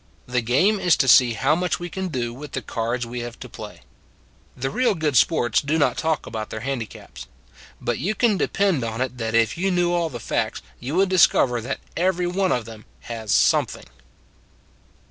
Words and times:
The 0.25 0.41
game 0.41 0.79
is 0.79 0.97
to 0.97 1.07
see 1.07 1.33
how 1.33 1.53
much 1.55 1.79
we 1.79 1.87
can 1.87 2.07
do 2.07 2.33
with 2.33 2.53
the 2.53 2.63
cards 2.63 3.05
we 3.05 3.19
have 3.19 3.39
to 3.39 3.47
play. 3.47 3.81
The 4.57 4.71
real 4.71 4.95
good 4.95 5.15
sports 5.15 5.61
do 5.61 5.77
not 5.77 5.95
talk 5.95 6.25
about 6.25 6.49
their 6.49 6.61
handicaps; 6.61 7.27
but 7.79 7.99
you 7.99 8.15
can 8.15 8.35
depend 8.35 8.83
on 8.83 8.99
it 8.99 9.19
that 9.19 9.35
if 9.35 9.59
you 9.59 9.69
knew 9.69 9.93
all 9.93 10.09
the 10.09 10.19
facts 10.19 10.63
you 10.79 10.95
would 10.95 11.09
discover 11.09 11.61
that 11.61 11.81
every 11.95 12.25
one 12.25 12.51
of 12.51 12.65
them 12.65 12.85
has 13.01 13.31
some 13.31 13.67
thing. 13.67 13.85